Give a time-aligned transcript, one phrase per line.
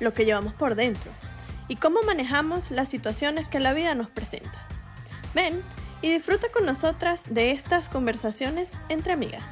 [0.00, 1.12] lo que llevamos por dentro
[1.68, 4.66] y cómo manejamos las situaciones que la vida nos presenta.
[5.34, 5.62] Ven
[6.02, 9.50] y disfruta con nosotras de estas conversaciones entre amigas.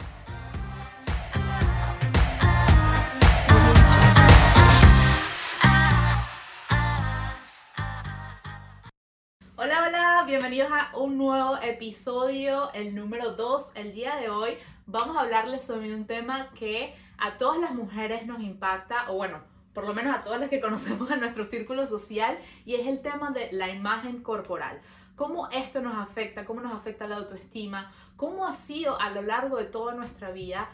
[9.57, 13.73] Hola, hola, bienvenidos a un nuevo episodio, el número 2.
[13.75, 18.25] El día de hoy vamos a hablarles sobre un tema que a todas las mujeres
[18.25, 19.43] nos impacta, o bueno,
[19.79, 23.01] por lo menos a todas las que conocemos en nuestro círculo social, y es el
[23.01, 24.81] tema de la imagen corporal.
[25.15, 26.45] ¿Cómo esto nos afecta?
[26.45, 27.93] ¿Cómo nos afecta la autoestima?
[28.17, 30.69] ¿Cómo ha sido a lo largo de toda nuestra vida?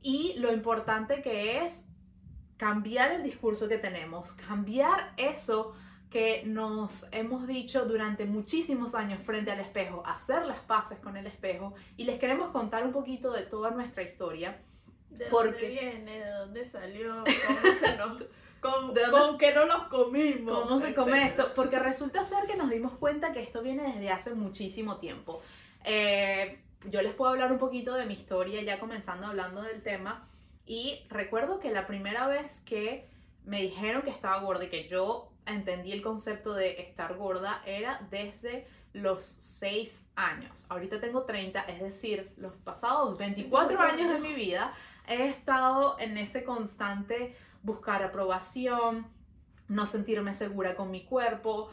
[0.00, 1.88] Y lo importante que es
[2.56, 5.74] cambiar el discurso que tenemos, cambiar eso
[6.08, 11.26] que nos hemos dicho durante muchísimos años frente al espejo, hacer las paces con el
[11.26, 14.62] espejo y les queremos contar un poquito de toda nuestra historia.
[15.16, 16.18] ¿De Porque- dónde viene?
[16.20, 17.24] ¿De dónde salió?
[17.24, 18.22] ¿Cómo se nos...
[18.60, 20.60] con, ¿De dónde- con qué no los comimos?
[20.68, 21.26] ¿Cómo se come etcétera.
[21.44, 21.54] esto?
[21.54, 25.42] Porque resulta ser que nos dimos cuenta que esto viene desde hace muchísimo tiempo.
[25.84, 30.28] Eh, yo les puedo hablar un poquito de mi historia, ya comenzando hablando del tema.
[30.66, 33.08] Y recuerdo que la primera vez que
[33.44, 38.00] me dijeron que estaba gorda y que yo entendí el concepto de estar gorda era
[38.10, 40.66] desde los 6 años.
[40.70, 44.72] Ahorita tengo 30, es decir, los pasados 24 años de mi vida
[45.06, 49.06] he estado en ese constante buscar aprobación,
[49.68, 51.70] no sentirme segura con mi cuerpo,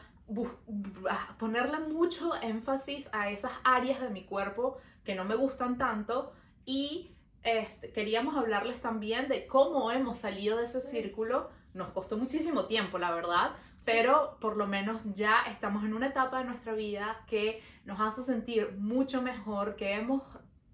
[1.09, 6.33] ah, ponerle mucho énfasis a esas áreas de mi cuerpo que no me gustan tanto
[6.66, 7.11] y
[7.44, 11.50] este, queríamos hablarles también de cómo hemos salido de ese círculo.
[11.73, 13.52] Nos costó muchísimo tiempo, la verdad,
[13.83, 18.23] pero por lo menos ya estamos en una etapa de nuestra vida que nos hace
[18.23, 20.23] sentir mucho mejor, que hemos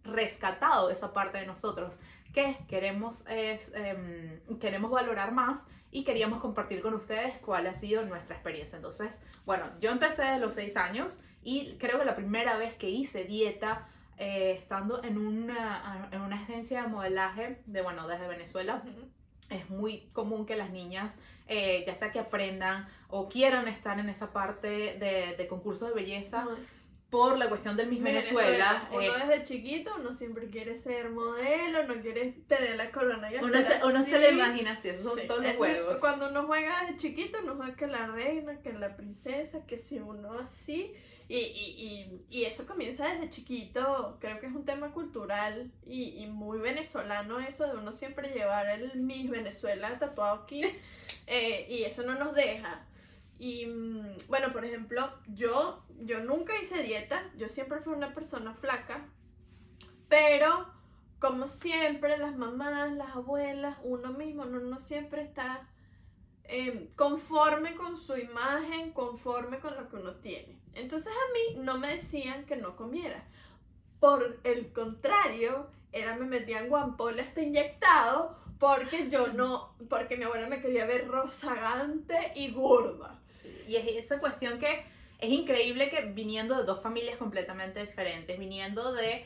[0.03, 1.99] rescatado esa parte de nosotros
[2.33, 8.05] que queremos, es, em, queremos valorar más y queríamos compartir con ustedes cuál ha sido
[8.05, 8.75] nuestra experiencia.
[8.75, 12.89] Entonces, bueno, yo empecé desde los 6 años y creo que la primera vez que
[12.89, 18.83] hice dieta, eh, estando en una, en una agencia de modelaje, de, bueno, desde Venezuela,
[19.49, 24.09] es muy común que las niñas, eh, ya sea que aprendan o quieran estar en
[24.09, 26.45] esa parte de, de concursos de belleza.
[27.09, 28.87] Por la cuestión del Miss Venezuela.
[28.91, 33.37] Uno eh, desde chiquito, uno siempre quiere ser modelo, no quiere tener la corona y
[33.37, 35.99] uno, se, uno se le imagina así, esos son todos los es- juegos.
[35.99, 39.99] Cuando uno juega desde chiquito, uno juega que la reina, que la princesa, que si
[39.99, 40.93] uno así.
[41.31, 46.23] Y, y, y, y eso comienza desde chiquito, creo que es un tema cultural y,
[46.23, 50.61] y muy venezolano eso de uno siempre llevar el Miss Venezuela tatuado aquí
[51.27, 52.83] eh, y eso no nos deja.
[53.39, 53.65] Y
[54.27, 59.07] bueno, por ejemplo, yo, yo nunca hice dieta, yo siempre fui una persona flaca,
[60.09, 60.67] pero
[61.19, 65.67] como siempre, las mamás, las abuelas, uno mismo, no, no siempre está
[66.45, 70.59] eh, conforme con su imagen, conforme con lo que uno tiene.
[70.73, 73.23] Entonces a mí no me decían que no comiera.
[73.99, 80.47] Por el contrario, era me metían guampol hasta inyectado porque yo no, porque mi abuela
[80.47, 83.19] me quería ver rozagante y gorda.
[83.67, 84.83] Y es esa cuestión que
[85.19, 89.25] es increíble que viniendo de dos familias completamente diferentes, viniendo de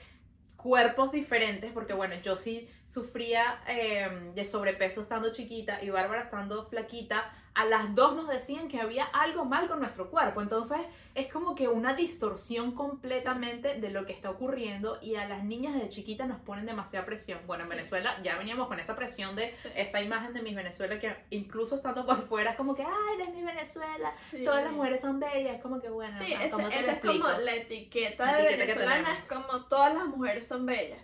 [0.55, 6.65] cuerpos diferentes, porque bueno, yo sí sufría eh, de sobrepeso estando chiquita y Bárbara estando
[6.67, 10.79] flaquita, a las dos nos decían que había algo mal con nuestro cuerpo, entonces
[11.13, 15.75] es como que una distorsión completamente de lo que está ocurriendo y a las niñas
[15.75, 17.39] de chiquita nos ponen demasiada presión.
[17.45, 17.75] Bueno, en Sí.
[17.75, 19.69] Venezuela ya veníamos con esa presión de Sí.
[19.75, 23.29] esa imagen de Miss Venezuela que incluso estando por fuera es como que, ay, eres
[23.35, 24.11] Miss Venezuela,
[24.45, 26.91] todas las mujeres son bellas, es como que bueno, Sí, ajá, ese- ¿cómo te esa
[26.93, 30.99] es como la etiqueta La etiqueta venezolana, es como todas las mujeres son bellas.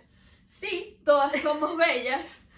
[0.50, 2.48] Sí, todas somos bellas,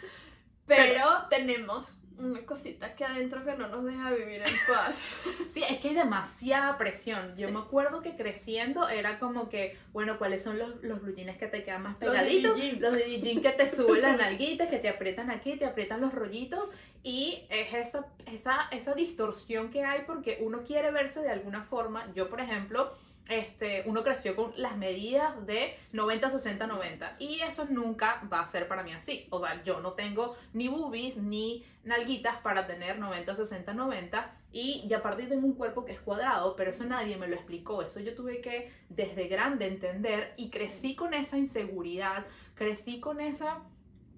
[0.66, 5.16] pero tenemos una cosita que adentro que no nos deja vivir en paz.
[5.46, 7.34] Sí, es que hay demasiada presión.
[7.36, 7.52] Yo Sí.
[7.52, 11.48] me acuerdo que creciendo era como que, bueno, ¿cuáles son los, los blue jeans que
[11.48, 12.58] te quedan más pegaditos?
[12.78, 16.14] Los de jean que te suben las nalguitas, que te aprietan aquí, te aprietan los
[16.14, 16.70] rollitos.
[17.02, 22.10] Y es esa, esa, esa distorsión que hay porque uno quiere verse de alguna forma.
[22.14, 22.92] Yo, por ejemplo,
[23.28, 28.46] este, uno creció con las medidas de 90, 60, 90 y eso nunca va a
[28.46, 29.26] ser para mí así.
[29.30, 34.84] O sea, yo no tengo ni boobies ni nalguitas para tener 90, 60, 90 y,
[34.88, 37.82] y aparte tengo un cuerpo que es cuadrado, pero eso nadie me lo explicó.
[37.82, 40.34] Eso yo tuve que desde grande entender.
[40.36, 43.62] Y crecí con esa inseguridad, crecí con esa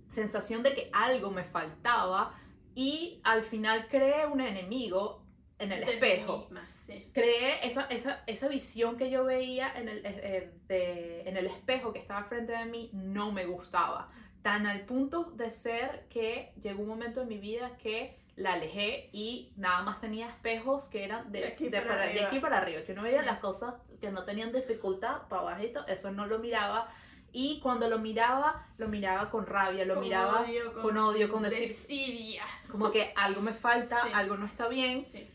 [0.09, 2.35] sensación de que algo me faltaba.
[2.75, 5.24] Y al final creé un enemigo
[5.59, 6.39] en el De espejo.
[6.41, 7.09] misma, sí.
[7.13, 11.47] Creé esa, esa, esa visión que yo veía en el, eh, eh, de- en el
[11.47, 14.11] espejo que estaba frente de mí, no me gustaba.
[14.43, 19.09] Tan al punto de ser que llegó un momento en mi vida que la alejé
[19.13, 22.27] y nada más tenía espejos que eran de, De aquí de para para- de arriba.
[22.27, 23.27] aquí para arriba, que uno veía Sí.
[23.27, 26.93] las cosas que no tenían dificultad para abajito, eso no lo miraba.
[27.37, 31.43] Y cuando lo miraba, lo miraba con rabia, lo Con miraba odio, con odio, con
[31.45, 32.43] decir- desidia.
[32.71, 34.11] como que algo me falta, Sí.
[34.13, 35.05] algo no está bien.
[35.05, 35.29] Sí.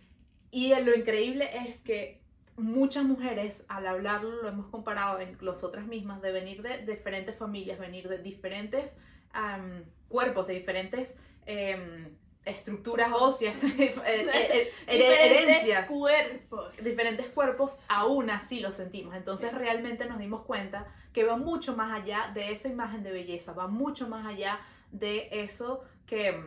[0.52, 2.22] Y lo increíble es que
[2.58, 7.80] muchas mujeres, al hablarlo, lo hemos comparado en nosotras mismas, de venir de diferentes familias,
[7.80, 8.98] venir de diferentes
[9.32, 12.10] am, cuerpos, de diferentes em,
[12.46, 16.76] estructuras óseas, eh, eh, eh, Diferentes herencia, cuerpos.
[16.84, 19.16] diferentes cuerpos, aún así lo sentimos.
[19.16, 19.56] Entonces Sí.
[19.56, 23.68] realmente nos dimos cuenta que va mucho más allá de esa imagen de belleza, va
[23.68, 24.60] mucho más allá
[24.92, 26.44] de eso que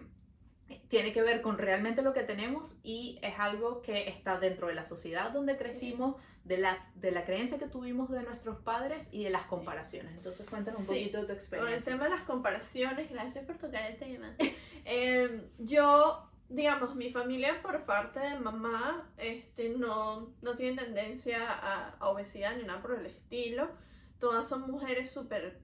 [0.89, 4.75] tiene que ver con realmente lo que tenemos y es algo que está dentro de
[4.75, 9.23] la sociedad donde crecimos, de la, de la creencia que tuvimos de nuestros padres y
[9.25, 9.49] de las Sí.
[9.49, 10.13] comparaciones.
[10.17, 10.93] Entonces cuéntanos un Sí.
[10.93, 11.93] poquito de tu Con el experiencia.
[11.93, 14.35] tema de las comparaciones, gracias por tocar el tema.
[14.85, 21.91] Eh, yo, digamos, mi familia por parte de mamá este, no, no tiene tendencia a,
[22.01, 23.71] a obesidad ni nada por el estilo.
[24.19, 25.61] Todas son mujeres súper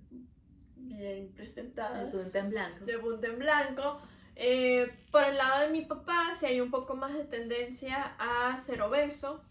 [0.76, 2.06] bien presentadas.
[2.14, 2.84] El punto en blanco.
[2.84, 4.00] de punta en blanco.
[4.40, 8.56] Eh, por el lado de mi papá, sí hay un poco más de tendencia a
[8.60, 9.42] ser obeso.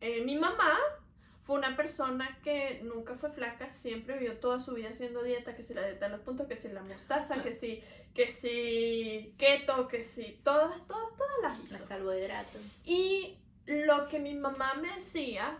[0.00, 0.78] Eh, mi mamá
[1.42, 5.62] fue una persona que nunca fue flaca, siempre vivió toda su vida haciendo dieta, que
[5.62, 7.82] si la dieta de los puntos, que si la mostaza, que si,
[8.14, 11.78] que si keto, que si todas, todas, todas las hizo.
[11.78, 12.62] Los carbohidratos.
[12.86, 13.36] Y
[13.66, 15.58] lo que mi mamá me decía,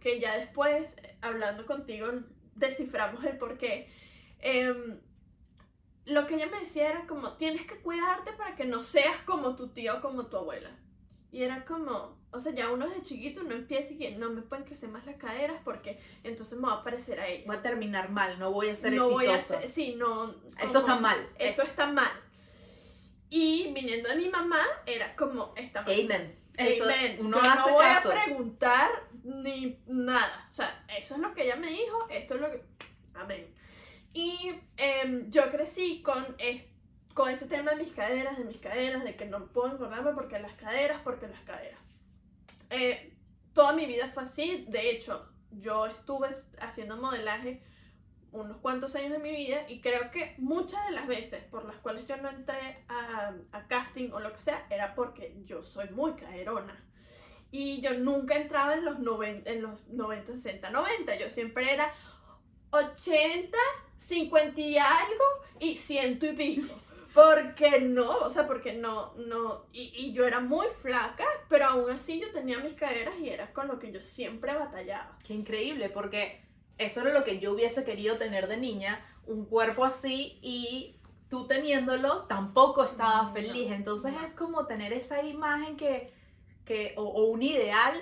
[0.00, 2.08] que ya después, eh, hablando contigo,
[2.56, 3.88] desciframos el por qué.
[4.40, 4.98] em,
[6.06, 9.56] lo que ella me decía era como, tienes que cuidarte para que no seas como
[9.56, 10.70] tu tía o como tu abuela.
[11.32, 14.64] Y era como, o sea, ya uno de chiquito no empieza y no me pueden
[14.64, 17.44] crecer más las caderas porque entonces me va a parecer a ella.
[17.46, 20.34] Voy a terminar mal, no voy a ser no voy a ser, sí, no.
[20.58, 21.28] Eso está mal.
[21.38, 22.12] Eso está mal.
[23.28, 25.92] Y viniendo de mi mamá, era como, está mal.
[25.92, 26.38] Amen.
[26.56, 27.18] Eso, Amen.
[27.20, 28.08] uno Yo hace no voy caso.
[28.08, 28.90] a preguntar
[29.24, 30.46] ni nada.
[30.48, 32.62] O sea, eso es lo que ella me dijo, esto es lo que...
[33.14, 33.52] Amén.
[34.16, 36.24] Y em, yo crecí con,
[37.12, 40.38] con ese tema de mis caderas, de mis caderas, de que no puedo engordarme porque
[40.38, 41.78] las caderas, porque las caderas.
[42.70, 43.14] Eh,
[43.52, 44.64] toda mi vida fue así.
[44.70, 46.30] De hecho, yo estuve
[46.60, 47.62] haciendo modelaje
[48.32, 51.76] unos cuantos años de mi vida y creo que muchas de las veces por las
[51.76, 55.90] cuales yo no entré a, a casting o lo que sea era porque yo soy
[55.90, 56.82] muy caderona
[57.50, 61.92] y yo nunca entraba en los 90, en los 90 60, 90 yo siempre era
[62.70, 63.56] 80,
[63.96, 65.24] 50 y algo
[65.60, 66.74] y ciento y pico
[67.14, 71.90] porque no, o sea, porque no, no, y, y yo era muy flaca, pero aún
[71.90, 75.16] así yo tenía mis caderas y era con lo que yo siempre batallaba.
[75.24, 76.42] Qué increíble, porque
[76.76, 81.00] eso era lo que yo hubiese querido tener de niña, un cuerpo así y
[81.30, 83.70] tú teniéndolo tampoco estaba No, feliz.
[83.72, 84.20] Entonces no.
[84.20, 86.12] es como tener esa imagen que,
[86.66, 87.98] que o, o un ideal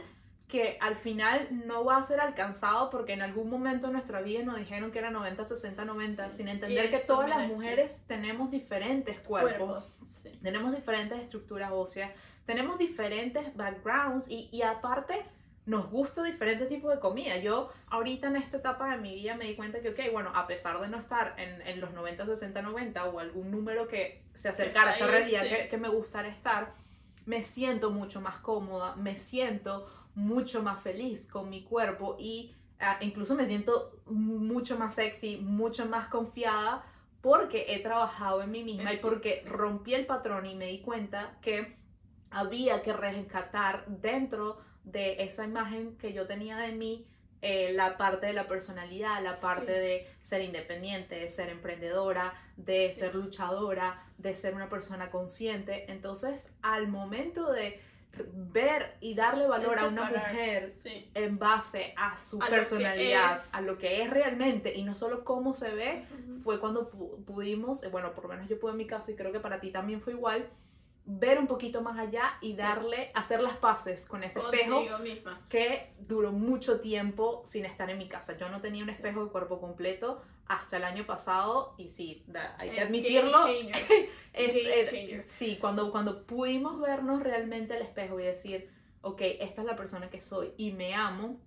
[0.49, 4.43] que al final no va a ser alcanzado porque en algún momento de nuestra vida
[4.45, 6.37] nos dijeron que era 90, 60, 90, Sí.
[6.37, 9.97] sin entender que todas las mujeres tenemos diferentes cuerpos.
[10.07, 10.31] sí.
[10.43, 12.11] Tenemos diferentes estructuras óseas,
[12.47, 15.25] tenemos diferentes backgrounds y, y aparte
[15.67, 17.39] nos gusta diferentes tipos de comida.
[17.39, 20.47] Yo ahorita en esta etapa de mi vida me di cuenta que, ok, bueno, a
[20.47, 24.51] pesar de no estar en, en los 90, 60, 90 o algún número que se
[24.51, 25.49] acercara a esa realidad sí.
[25.49, 26.75] que, que me gustara estar,
[27.25, 32.99] me siento mucho más cómoda, me siento mucho más feliz con mi cuerpo y ah,
[33.01, 36.85] incluso me siento mucho más sexy, mucho más confiada
[37.21, 41.39] porque he trabajado en mí misma y porque rompí el patrón y me di cuenta
[41.41, 41.77] que
[42.31, 47.07] había que rescatar dentro de esa imagen que yo tenía de mí
[47.47, 49.79] eh, la parte de la personalidad, la parte Sí.
[49.79, 53.01] de ser independiente, de ser emprendedora, de Sí.
[53.01, 55.91] ser luchadora, de ser una persona consciente.
[55.93, 57.81] Entonces, al momento de
[58.35, 61.11] ver y darle valor a una mujer sí.
[61.15, 65.55] en base a su A personalidad, a lo que es realmente y no solo cómo
[65.55, 66.05] se ve,
[66.43, 69.17] fue cuando pu- pudimos, eh, bueno, por lo menos yo pude en mi caso y
[69.17, 70.49] creo que para ti también fue igual,
[71.07, 72.57] ver un poquito más allá y Sí.
[72.59, 75.41] darle, hacer las paces con ese espejo Contigo misma.
[75.51, 78.39] que duró mucho tiempo sin estar en mi casa.
[78.39, 82.55] Yo no tenía un espejo de cuerpo completo hasta el año pasado y sí, da-
[82.59, 83.45] hay que admitirlo.
[83.47, 83.73] game
[84.33, 88.71] es- game sí, cuando, cuando pudimos vernos realmente al espejo y decir,
[89.01, 91.41] ok, esta es la persona que soy y me amo,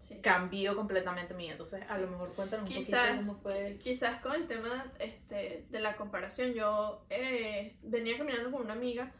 [0.00, 0.20] Sí.
[0.22, 1.52] cambió completamente mi vida.
[1.52, 3.78] Entonces, a lo mejor cuéntanos un Quizás, poquito cómo fue.
[3.82, 9.12] quizás con el tema este, de la comparación, yo eh, venía caminando con una amiga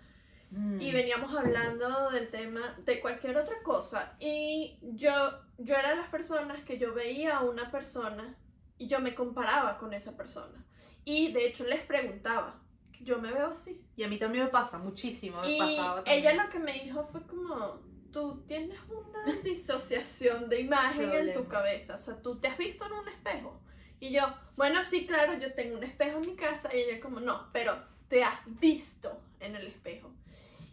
[0.53, 0.81] Mm.
[0.81, 5.13] y veníamos hablando del tema de cualquier otra cosa y yo,
[5.59, 8.37] yo era de las personas que yo veía a una persona
[8.79, 10.65] y yo me comparaba con esa persona
[11.05, 12.61] y de hecho les preguntaba,
[13.01, 13.81] yo me veo así.
[13.95, 17.07] Y a mí también me pasa, muchísimo me Y pasaba ella lo que me dijo
[17.13, 17.81] fue como,
[18.11, 22.87] tú tienes una disociación de imagen en tu cabeza, o sea, tú te has visto
[22.87, 23.63] en un espejo.
[24.01, 24.23] Y yo,
[24.57, 27.83] bueno, sí, claro, yo tengo un espejo en mi casa y ella como, no, pero
[28.09, 30.13] te has visto en el espejo.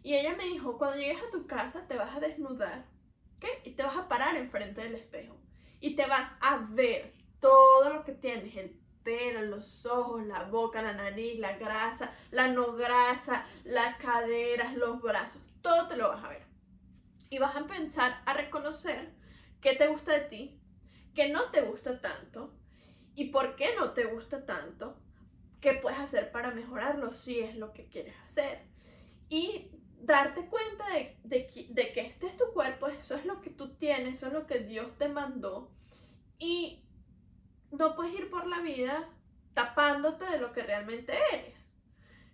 [0.01, 2.85] Y ella me dijo, cuando llegues a tu casa te vas a desnudar,
[3.39, 3.61] ¿qué?
[3.63, 5.37] Y te vas a parar enfrente del espejo.
[5.79, 8.69] Y te vas a ver todo lo que tienes, el
[9.03, 15.01] pelo, los ojos, la boca, la nariz, la grasa, la no grasa, las caderas, los
[15.01, 16.43] brazos, todo te lo vas a ver.
[17.29, 19.11] Y vas a empezar a reconocer
[19.59, 20.61] qué te gusta de ti,
[21.13, 22.53] qué no te gusta tanto
[23.13, 24.97] y por qué no te gusta tanto,
[25.59, 28.59] qué puedes hacer para mejorarlo si es lo que quieres hacer.
[29.29, 33.75] Y darte cuenta de, de que- este es tu cuerpo, eso es lo que tú
[33.75, 35.71] tienes, eso es lo que Dios te mandó.
[36.39, 36.83] Y
[37.73, 39.09] no puedes ir por la vida
[39.53, 41.71] tapándote de lo que realmente eres.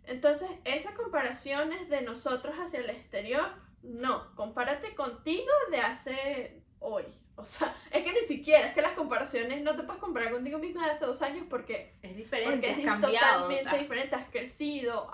[0.06, 3.48] Entonces, esa comparación es de nosotros hacia el exterior.
[3.84, 7.04] No, compárate contigo de hace hoy.
[7.36, 10.60] O sea, es que ni siquiera, es que las comparaciones no te puedes comparar contigo
[10.60, 13.44] misma de hace dos años porque, Es diferente, porque es cambiado.
[13.44, 14.16] totalmente diferente.
[14.16, 15.10] Has crecido,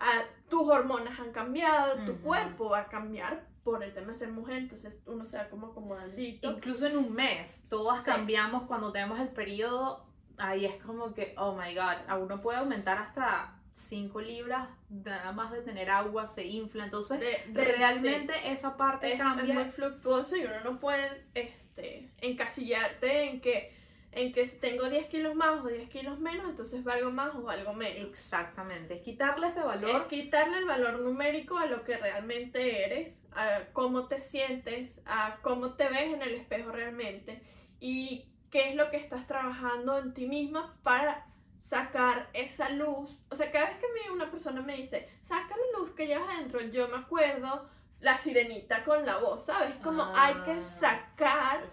[0.00, 2.20] a, tus hormonas han cambiado, tu Ujú.
[2.22, 4.58] cuerpo va a cambiar por el tema de ser mujer.
[4.58, 6.50] Entonces, uno se va como acomodandito.
[6.50, 8.06] Incluso en un mes, todas Sí.
[8.06, 10.06] cambiamos cuando tenemos el periodo.
[10.38, 15.32] Ahí es como que, oh my god, a uno puede aumentar hasta 5 libras nada
[15.32, 16.84] más de tener agua, se infla.
[16.84, 19.54] Entonces, De- de- realmente esa parte es, es cambia.
[19.54, 23.76] muy fluctuoso y uno no puede este, encasillarte en que,
[24.12, 27.42] en que si tengo 10 kilos más o 10 kilos menos, entonces valgo más o
[27.42, 28.08] valgo menos.
[28.08, 30.08] Exactamente, es quitarle ese Es valor.
[30.08, 35.74] quitarle el valor numérico a lo que realmente eres, a cómo te sientes, a cómo
[35.74, 37.42] te ves en el espejo realmente
[37.80, 41.26] y qué es lo que estás trabajando en ti misma para
[41.58, 43.10] sacar esa luz.
[43.30, 43.88] O sea, cada vez que
[44.18, 47.68] una persona me dice, saca la luz que llevas adentro, yo me acuerdo
[48.00, 49.74] la sirenita con la voz, ¿sabes?
[49.82, 50.60] Como hay que Ah.
[50.60, 51.64] sacar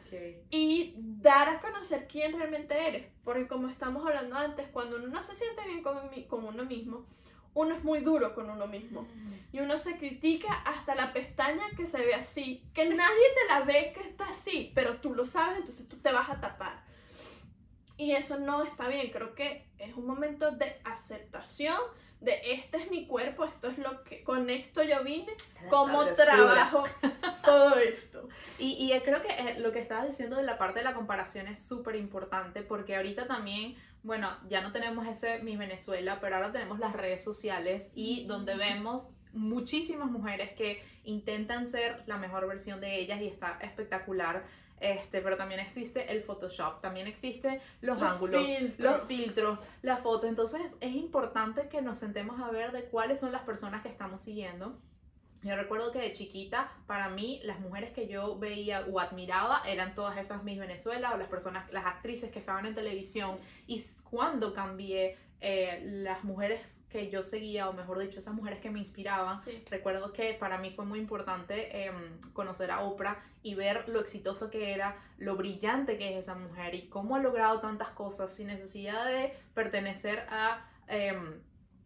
[0.50, 3.08] y dar a conocer quién realmente eres.
[3.24, 7.06] Porque como estamos hablando antes, cuando uno no se siente bien con, con uno mismo,
[7.54, 9.08] uno es muy duro con uno mismo.
[9.54, 13.62] Y uno se critica hasta la pestaña que se ve así, que nadie te la
[13.62, 16.84] ve que está así, pero tú lo sabes, entonces tú te vas a tapar.
[17.98, 21.80] Y eso no está bien, creo que es un momento de aceptación
[22.22, 25.32] de este es mi cuerpo, esto es lo que con esto yo vine,
[25.70, 26.26] cómo Sabrosura.
[26.26, 26.84] trabajo
[27.44, 28.28] todo esto.
[28.58, 31.48] Y, y creo que eh, lo que estabas diciendo de la parte de la comparación
[31.48, 36.52] es súper importante porque ahorita también, bueno, ya no tenemos ese Mi Venezuela, pero ahora
[36.52, 42.80] tenemos las redes sociales y donde vemos muchísimas mujeres que intentan ser la mejor versión
[42.80, 44.46] de ellas y está espectacular.
[44.80, 48.92] Este, pero también existe el Photoshop, también existen los, Los ángulos, filtros.
[48.92, 50.30] los filtros, las fotos.
[50.30, 54.22] Entonces es importante que nos sentemos a ver de cuáles son las personas que estamos
[54.22, 54.78] siguiendo.
[55.44, 59.94] Yo recuerdo que de chiquita, para mí, las mujeres que yo veía o admiraba eran
[59.94, 63.38] todas esas Miss Venezuela o las personas, las actrices que estaban en televisión.
[63.68, 63.80] Y
[64.10, 68.80] cuando cambié, eh, las mujeres que yo seguía, o mejor dicho, esas mujeres que me
[68.80, 69.64] inspiraban, Sí.
[69.70, 74.50] recuerdo que para mí fue muy importante em, conocer a Oprah y ver lo exitoso
[74.50, 78.48] que era, lo brillante que es esa mujer y cómo ha logrado tantas cosas sin
[78.48, 81.42] necesidad de pertenecer a em,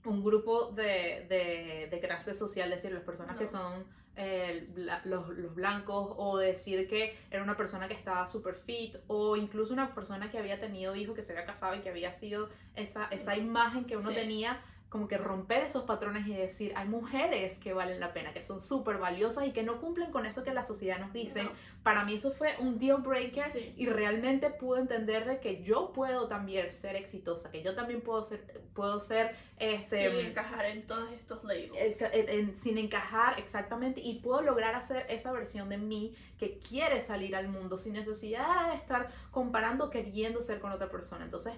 [0.05, 3.83] un grupo de, de, de clase social, es decir, las personas que son
[4.15, 4.67] eh,
[5.05, 9.73] los, los blancos o decir que era una persona que estaba super fit o incluso
[9.73, 13.05] una persona que había tenido hijos, que se había casado y que había sido esa,
[13.11, 14.15] esa imagen que uno Sí.
[14.15, 18.41] tenía como que romper esos patrones y decir, hay mujeres que valen la pena, que
[18.41, 21.43] son súper valiosas y que no cumplen con eso que la sociedad nos dice.
[21.43, 21.51] No.
[21.83, 23.73] Para mí eso fue un deal breaker Sí.
[23.77, 28.23] y realmente pude entender de que yo puedo también ser exitosa, que yo también puedo
[28.23, 32.01] ser, puedo ser, este, Sin encajar en todos estos labels.
[32.01, 36.99] en- en- sin encajar exactamente y puedo lograr hacer esa versión de mí que quiere
[37.01, 41.25] salir al mundo sin necesidad de estar comparando queriendo ser con otra persona.
[41.25, 41.53] Entonces,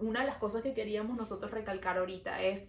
[0.00, 2.68] una de las cosas que queríamos nosotros recalcar ahorita es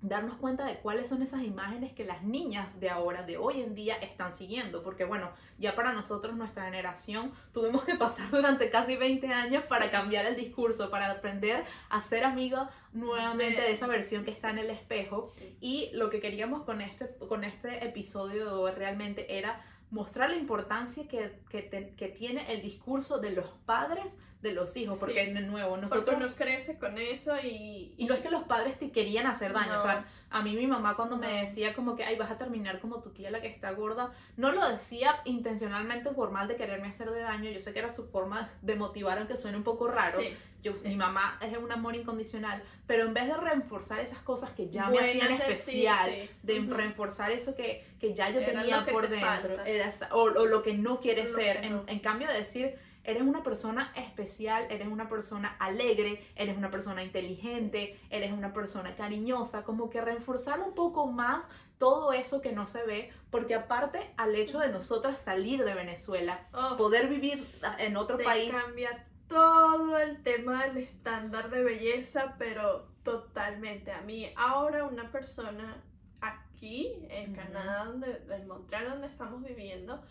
[0.00, 3.74] darnos cuenta de cuáles son esas imágenes que las niñas de ahora, de hoy en
[3.74, 4.82] día, están siguiendo.
[4.82, 9.90] Porque bueno, ya para nosotros, nuestra generación, tuvimos que pasar durante casi 20 años para
[9.90, 14.58] cambiar el discurso, para aprender a ser amiga nuevamente de esa versión que está en
[14.58, 15.32] el espejo.
[15.60, 21.40] Y lo que queríamos con este, con este episodio realmente era mostrar la importancia que,
[21.48, 26.04] que, que tiene el discurso de los padres de los hijos, porque de nuevo nosotros...
[26.04, 28.06] Porque uno crece con eso y, y...
[28.06, 30.94] no es que los padres te querían hacer daño, o sea, a mí mi mamá
[30.94, 33.72] cuando me decía como que, ay, vas a terminar como tu tía la que está
[33.72, 37.80] gorda, no lo decía intencionalmente por mal de quererme hacer de daño, yo sé que
[37.80, 40.20] era su forma de motivar, aunque suene un poco raro.
[40.62, 44.68] Yo, Mi mamá es un amor incondicional, pero en vez de reforzar esas cosas que
[44.68, 46.10] ya me hacían especial,
[46.42, 51.00] de, reforzar eso que, que ya yo tenía por dentro, era, o, lo que no
[51.00, 52.74] quiere ser, en, en cambio de decir,
[53.04, 58.96] eres una persona especial, eres una persona alegre, eres una persona inteligente, eres una persona
[58.96, 61.48] cariñosa, como que reforzar un poco más
[61.78, 66.46] todo eso que no se ve, porque aparte al hecho de nosotras salir de Venezuela,
[66.52, 66.76] oh.
[66.76, 67.42] poder vivir
[67.78, 68.50] en otro país...
[68.50, 73.92] Cambia todo el tema del estándar de belleza, pero totalmente.
[73.92, 75.82] A mí ahora una persona
[76.20, 80.02] aquí en Canadá, donde, en Montreal, donde estamos viviendo,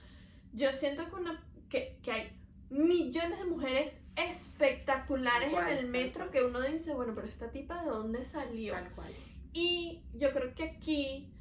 [0.54, 2.38] yo siento que, una, que, que hay
[2.70, 7.90] millones de mujeres espectaculares en el metro que uno dice, bueno, pero esta tipa de
[7.90, 8.74] dónde salió.
[8.74, 9.14] Tal cual.
[9.54, 11.34] Y yo creo que aquí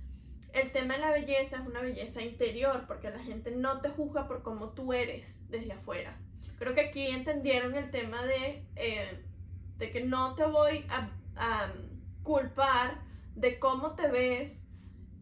[0.52, 4.26] el tema de la belleza es una belleza interior, porque la gente no te juzga
[4.26, 6.16] por cómo tú eres desde afuera.
[6.58, 9.24] Creo que aquí entendieron el tema de, eh,
[9.78, 11.72] de que no te voy a, a
[12.22, 13.00] culpar
[13.34, 14.66] de cómo te ves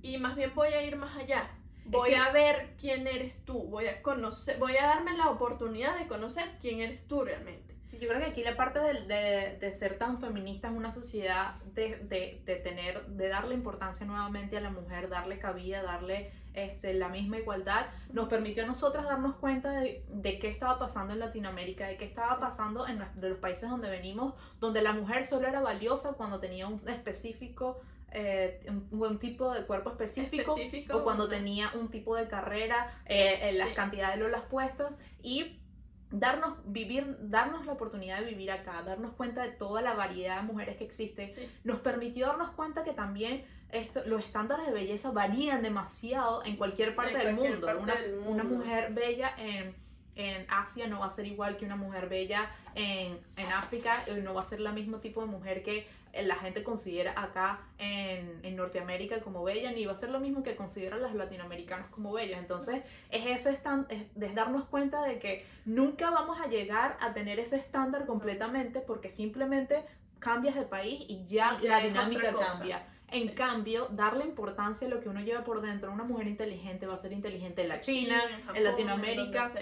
[0.00, 1.50] y más bien voy a ir más allá
[1.84, 6.06] voy a ver quién eres tú, voy a conocer, voy a darme la oportunidad de
[6.06, 7.74] conocer quién eres tú realmente.
[7.84, 11.56] Sí, yo creo que aquí la parte de, de, ser tan feminista en una sociedad,
[11.74, 17.08] de, de, tener, de darle importancia nuevamente a la mujer, darle cabida, darle este, la
[17.08, 21.96] misma igualdad, nos permitió a nosotras darnos cuenta de, qué estaba pasando en Latinoamérica, de
[21.96, 26.40] qué estaba pasando en los países donde venimos, donde la mujer solo era valiosa cuando
[26.40, 27.80] tenía un específico
[28.16, 30.54] eh, un, tipo de cuerpo específico,
[30.92, 35.59] o cuando tenía un tipo de carrera, eh, en las cantidades de lolas puestas y
[36.12, 40.42] darnos vivir darnos la oportunidad de vivir acá darnos cuenta de toda la variedad de
[40.42, 45.62] mujeres que existe nos permitió darnos cuenta que también esto, los estándares de belleza varían
[45.62, 47.68] demasiado en cualquier parte, del, mundo.
[47.80, 47.94] una,
[48.26, 49.74] una mujer bella en
[50.16, 54.20] en Asia no va a ser igual que una mujer bella en, en África, y
[54.20, 55.88] no va a ser la mismo tipo de mujer que
[56.22, 60.44] la gente considera acá en, en, Norteamérica como bella, ni va a ser lo mismo
[60.44, 62.38] que consideran los latinoamericanos como bellos.
[62.38, 67.40] Entonces, es ese stand, es, darnos cuenta de que nunca vamos a llegar a tener
[67.40, 69.84] ese estándar completamente porque simplemente
[70.20, 72.87] cambias de país y ya, la dinámica cambia.
[73.08, 75.92] En cambio, darle importancia a lo que uno lleva por dentro.
[75.92, 78.20] Una mujer inteligente va a ser inteligente en la China,
[78.54, 79.52] en, Latinoamérica,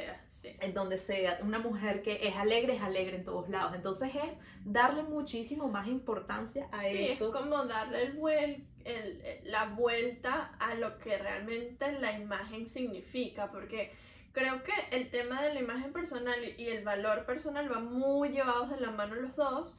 [0.60, 3.74] en donde, sea, Una mujer que es alegre es alegre en todos lados.
[3.74, 7.26] Entonces es darle muchísimo más importancia a eso.
[7.26, 13.50] Es como darle el, el, la vuelta a lo que realmente la imagen significa.
[13.50, 13.92] Porque
[14.32, 18.70] creo que el tema de la imagen personal y el valor personal van muy llevados
[18.70, 19.76] de la mano los dos.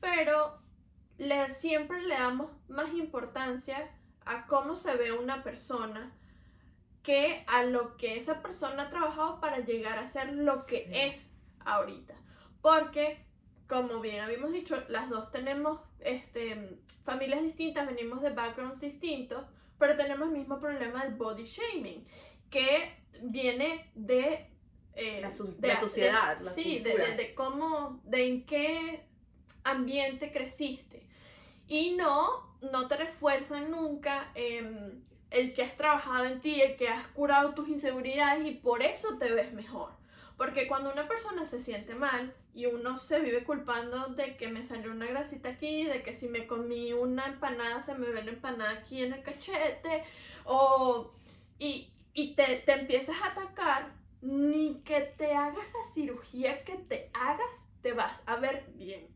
[0.00, 0.65] Pero
[1.18, 3.90] le, siempre le damos más importancia
[4.24, 6.12] a cómo se ve una persona
[7.02, 11.30] que a lo que esa persona ha trabajado para llegar a ser lo que es
[11.60, 12.14] ahorita.
[12.60, 13.24] Porque,
[13.68, 19.44] como bien habíamos dicho, las dos tenemos este, familias distintas, venimos de backgrounds distintos,
[19.78, 22.04] pero tenemos el mismo problema del body shaming,
[22.50, 24.50] que viene de...
[24.94, 26.38] Eh, la, sociedad.
[26.54, 29.04] sí, de, de, cómo, de en qué
[29.62, 31.05] ambiente creciste.
[31.68, 36.88] Y no, no te refuerzan nunca em, el que has trabajado en ti, el que
[36.88, 39.90] has curado tus inseguridades y por eso te ves mejor.
[40.36, 44.62] Porque cuando una persona se siente mal y uno se vive culpando de que me
[44.62, 48.32] salió una grasita aquí, de que si me comí una empanada se me ve la
[48.32, 50.04] empanada aquí en el cachete,
[50.44, 51.12] o,
[51.58, 57.10] y, y te, te empiezas a atacar, ni que te hagas la cirugía que te
[57.14, 59.08] hagas, te vas a ver bien.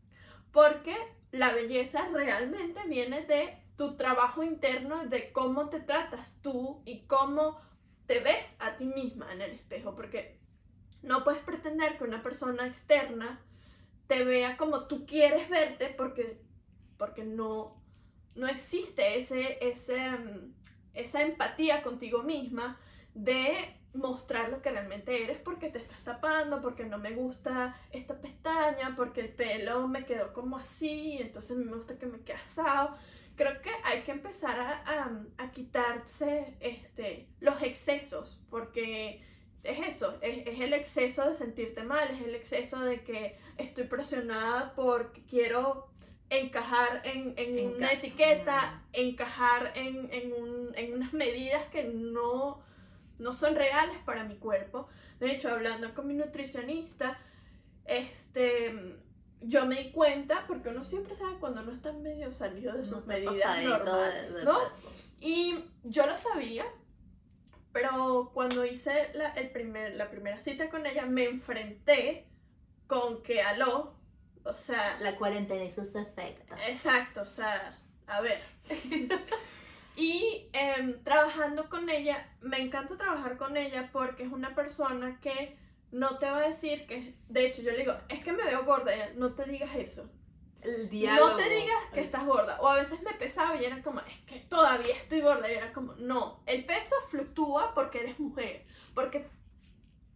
[0.53, 0.97] Porque
[1.33, 7.61] la belleza realmente viene de tu trabajo interno, de cómo te tratas tú y cómo
[8.07, 10.39] te ves a ti misma en el espejo, porque
[11.03, 13.41] no puedes pretender que una persona externa
[14.07, 16.43] te vea como tú quieres verte porque,
[16.99, 17.81] porque no,
[18.35, 20.55] no existe ese, ese, mm,
[20.95, 22.79] esa empatía contigo misma
[23.15, 28.21] de mostrar lo que realmente eres porque te estás tapando, porque no me gusta esta
[28.21, 32.97] pestaña, porque el pelo me quedó como así, entonces me gusta que me quede asado.
[33.37, 39.25] creo que hay que empezar a, a- a quitarse este, los excesos, porque
[39.63, 43.85] es eso, es, es el exceso de sentirte mal, es el exceso de que estoy
[43.85, 45.89] presionada porque quiero
[46.29, 52.63] encajar en, en una etiqueta, encajar en, en, un- en unas medidas que no,
[53.21, 54.89] no son reales para mi cuerpo.
[55.19, 57.19] De hecho, hablando con mi nutricionista,
[57.85, 58.97] este,
[59.41, 63.01] yo me di cuenta, porque uno siempre sabe cuando uno está medio salido de sus
[63.01, 64.59] No medidas de- normales, de ¿no?
[64.59, 64.93] peso.
[65.21, 66.65] Y yo lo sabía,
[67.73, 72.27] pero cuando hice la, el primer, la primera cita con ella, me enfrenté
[72.87, 73.95] con que aló,
[74.45, 76.55] o sea, La cuarentena hizo su efecto.
[76.67, 78.41] exacto, o sea, a ver.
[80.01, 85.59] y em, trabajando con ella, me encanta trabajar con ella porque es una persona que
[85.93, 88.65] no te va a decir que, de hecho, yo le digo, es que me veo
[88.65, 90.11] gorda, ella, no te digas eso.
[90.63, 91.33] El diálogo.
[91.33, 92.59] No te digas que estás gorda.
[92.61, 95.51] O a veces me pesaba y era como, es que todavía estoy gorda.
[95.51, 98.65] Y era como, no, el peso fluctúa porque eres mujer.
[98.95, 99.27] Porque,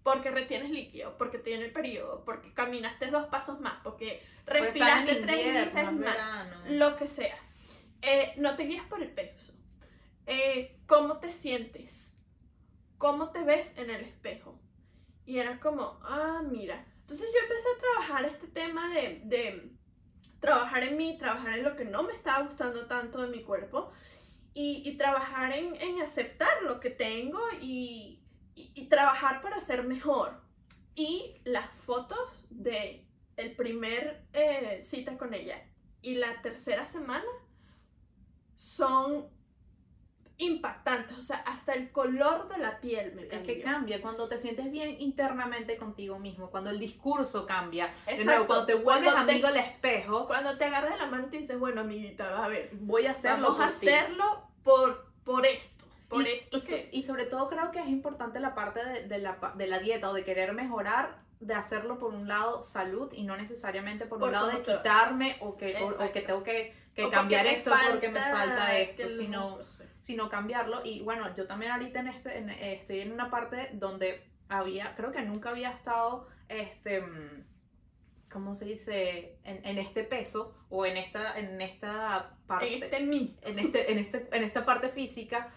[0.03, 5.47] porque retienes líquido, porque tienes el periodo, porque caminaste dos pasos más, porque respiraste tres
[5.55, 5.99] veces es más.
[5.99, 6.57] verano.
[6.69, 7.39] Lo que sea.
[8.03, 9.55] Eh, no te guías por el peso.
[10.27, 12.17] Eh, ¿Cómo te sientes?
[12.99, 14.59] ¿Cómo te ves en el espejo?
[15.27, 16.87] Y era como, ah, mira.
[17.01, 19.73] Entonces yo empecé a trabajar este tema de,
[20.41, 23.93] trabajar en mí, trabajar en lo que no me estaba gustando tanto de mi cuerpo
[24.53, 28.21] y, y trabajar en, aceptar lo que tengo y
[28.89, 30.43] trabajar para ser mejor.
[30.95, 33.05] Y las fotos de
[33.37, 35.63] el primer eh, cita con ella
[36.03, 37.25] y la tercera semana
[38.57, 39.29] son
[40.39, 43.47] impactantes, o sea, hasta el color de la piel me Es cambió.
[43.55, 47.87] que cambia cuando te sientes bien internamente contigo mismo, cuando el discurso cambia.
[48.07, 51.07] De Exacto, nuevo, cuando te vuelves cuando amigo al espejo, Cuando te agarras de la
[51.07, 53.89] mano y te dices, bueno, amiguita, a ver, voy a hacerlo vamos a ti.
[53.89, 56.89] hacerlo por, por esto, por y, esto y que...
[56.93, 60.11] y sobre todo creo que es importante la parte de, de la, de la dieta
[60.11, 64.29] o de querer mejorar, de hacerlo por un lado salud y no necesariamente por, Por
[64.29, 68.09] un lado de quitarme o que, o- que tengo que, que o cambiar esto porque
[68.09, 69.59] me falta esto, sino,
[70.01, 70.81] sino cambiarlo.
[70.85, 74.95] Y bueno, yo también ahorita en este, en- eh, estoy en una parte donde había,
[74.95, 77.45] creo que nunca había estado, este, mm,
[78.31, 79.39] ¿cómo se dice?
[79.45, 83.37] En, en este peso o en esta, en esta parte En este mí.
[83.43, 85.53] en, este, en, este, en esta parte física,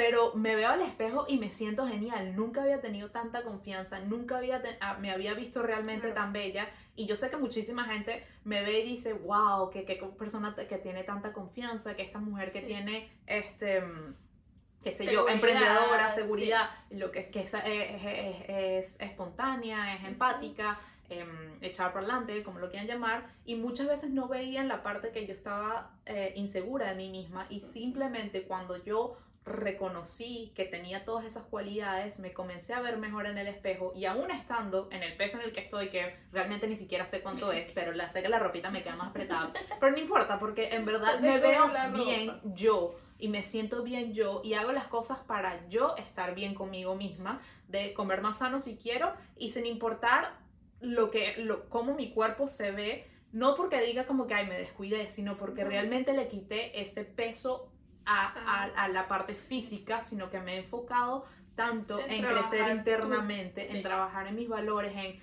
[0.00, 2.34] pero me veo al espejo y me siento genial.
[2.34, 6.14] Nunca había tenido tanta confianza, nunca había ah, me había visto realmente Claro.
[6.14, 6.70] tan bella.
[6.96, 10.78] Y yo sé que muchísima gente me ve y dice, wow, que qué persona que
[10.78, 12.66] tiene tanta confianza, que esta mujer que Sí.
[12.66, 14.14] tiene, este, mm,
[14.82, 16.20] qué sé yo, Seguridad, emprendedora, sí.
[16.22, 22.06] seguridad, lo que es que es, es, es- es espontánea, es empática em, echar para
[22.06, 25.90] adelante, como lo quieran llamar, y muchas veces no veían la parte que yo estaba
[26.06, 32.20] eh, insegura de mí misma y simplemente cuando yo reconocí que tenía todas esas cualidades,
[32.20, 35.44] me comencé a ver mejor en el espejo y aún estando en el peso en
[35.44, 38.38] el que estoy, que realmente ni siquiera sé cuánto es, pero la, sé que la
[38.38, 42.98] ropita me queda más apretada, pero no importa porque en verdad me veo bien yo
[43.18, 47.40] y me siento bien yo y hago las cosas para yo estar bien conmigo misma,
[47.68, 50.38] de comer más sano si quiero y sin importar
[50.80, 54.58] lo que, lo, cómo mi cuerpo se ve, no porque diga como que ay me
[54.58, 57.70] descuidé, sino porque realmente le quité ese peso
[58.06, 62.76] a, a- a la parte física, sino que me he enfocado tanto En crecer tú,
[62.76, 63.76] internamente, sí.
[63.76, 65.20] en trabajar en mis valores, en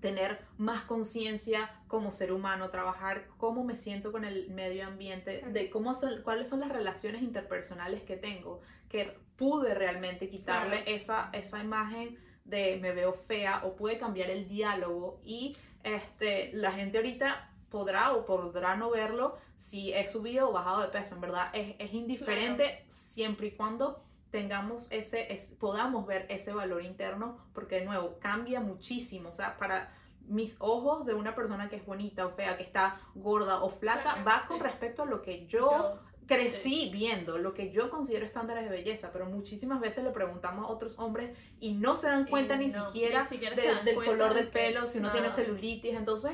[0.00, 5.70] tener más conciencia como ser humano, trabajar cómo me siento con el medio ambiente, de
[5.70, 11.62] cómo son, cuáles son las relaciones interpersonales que tengo, que pude realmente quitarle esa, esa
[11.62, 17.50] imagen de me veo fea o pude cambiar el diálogo y este, la gente ahorita
[17.70, 21.74] podrá o podrá no verlo si he subido o bajado de peso, en verdad es,
[21.78, 27.84] es indiferente siempre y cuando tengamos ese, es- podamos ver ese valor interno, porque de
[27.86, 29.92] nuevo cambia muchísimo, o sea, para
[30.26, 34.02] mis ojos de una persona que es bonita o fea, que está gorda o flaca,
[34.02, 34.62] Claro, va con sí.
[34.62, 39.24] respecto a lo que yo, crecí viendo, lo que yo considero estándares de belleza, pero
[39.24, 43.22] muchísimas veces le preguntamos a otros hombres y no se dan cuenta ni no, siquiera,
[43.22, 45.36] ni siquiera de- del color de del pelo, si uno tiene nada.
[45.42, 46.32] celulitis, entonces...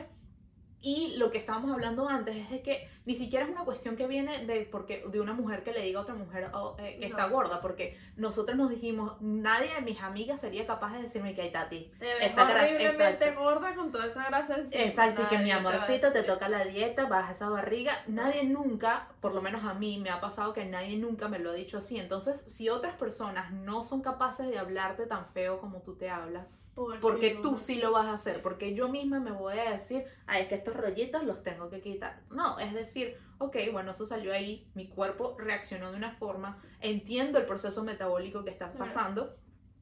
[0.84, 4.06] Y lo que estábamos hablando antes es de que ni siquiera es una cuestión que
[4.06, 7.06] viene de, porque, de una mujer que le diga a otra mujer oh, eh, que
[7.06, 11.40] está gorda, porque nosotros nos dijimos, nadie de mis amigas sería capaz de decirme que
[11.40, 11.90] hay tati.
[11.98, 14.84] Te Esa horriblemente gorda con toda esa grasa encima.
[14.84, 18.02] Exacto, y que mi amorcito te toca la dieta, baja esa barriga.
[18.06, 21.52] Nadie nunca, por lo menos a mí, me ha pasado que nadie nunca me lo
[21.52, 21.98] ha dicho así.
[21.98, 26.44] Entonces, si otras personas no son capaces de hablarte tan feo como tú te hablas,
[26.74, 30.42] porque tú sí lo vas a hacer, porque yo misma me voy a decir, ay,
[30.42, 32.20] es que estos rollitos los tengo que quitar.
[32.30, 37.38] No, es decir, ok, bueno, eso salió ahí, mi cuerpo reaccionó de una forma, entiendo
[37.38, 39.36] el proceso metabólico que estás pasando.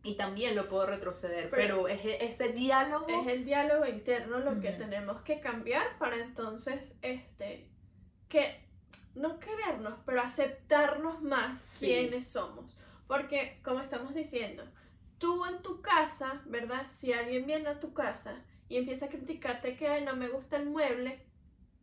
[0.05, 3.07] Y también lo puedo retroceder, pero, es e, ese diálogo.
[3.09, 7.69] Es el diálogo interno lo que tenemos que cambiar para entonces, este,
[8.29, 8.67] que
[9.15, 12.77] no querernos, pero aceptarnos más quienes somos.
[13.07, 14.65] Porque, como estamos diciendo,
[15.23, 16.89] tú en tu casa, ¿verdad?
[16.89, 20.57] Si alguien viene a tu casa y empieza a criticarte que Ay, no me gusta
[20.57, 21.25] el mueble,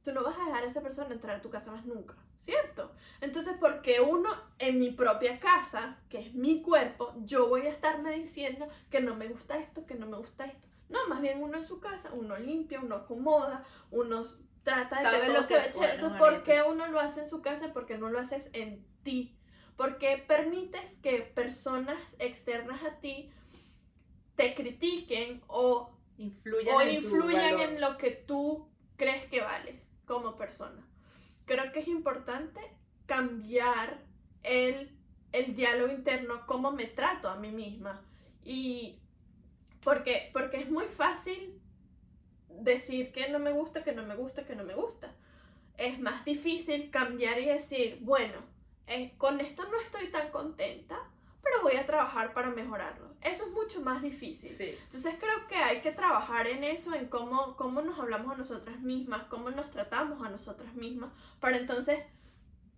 [0.03, 2.91] tú no vas a dejar a esa persona entrar a tu casa más nunca, ¿cierto?
[3.21, 8.13] Entonces, porque uno en mi propia casa, que es mi cuerpo, yo voy a estarme
[8.13, 10.67] diciendo que no me gusta esto, que no me gusta esto.
[10.89, 14.25] No, más bien uno en su casa, uno limpia, uno acomoda, uno
[14.63, 17.71] trata de que todo se Entonces, ¿por qué uno lo hace en su casa?
[17.71, 19.38] Porque no lo haces en ti
[19.79, 23.31] porque permites que personas externas a ti
[24.35, 30.85] te critiquen o influyan, en, en lo que tú crees que vales como persona.
[31.45, 32.59] Creo que es importante
[33.05, 34.03] cambiar
[34.43, 34.99] el,
[35.31, 38.03] el diálogo interno, cómo me trato a mí misma.
[38.43, 38.99] Y
[39.81, 41.57] porque, porque es muy fácil
[42.49, 45.15] decir que no me gusta, que no me gusta, que no me gusta.
[45.77, 48.48] Es más difícil cambiar y decir, bueno,
[48.89, 50.99] eh, con esto no estoy tan contenta,
[51.43, 53.09] pero voy a trabajar para mejorarlo.
[53.21, 54.51] Eso es mucho más difícil.
[54.59, 58.79] Entonces creo que hay que trabajar en eso, en cómo, cómo nos hablamos a nosotras
[58.81, 61.99] mismas, cómo nos tratamos a nosotras mismas, para entonces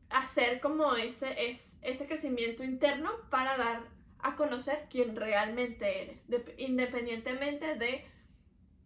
[0.10, 3.84] hacer como ese, es, ese crecimiento interno para dar
[4.20, 6.26] a conocer quién realmente eres,
[6.58, 8.06] independientemente de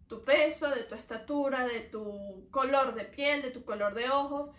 [0.06, 4.50] tu peso, de tu estatura, de tu color de piel, de tu color de ojos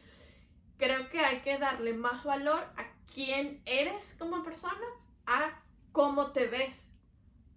[0.77, 4.85] creo que hay que darle más valor a quién eres como persona,
[5.25, 5.61] a
[5.91, 6.93] cómo te ves